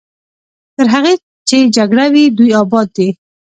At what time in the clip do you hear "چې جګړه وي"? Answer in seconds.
1.47-2.23